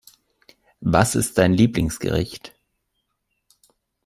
[0.79, 2.55] Was ist dein Lieblingsgericht?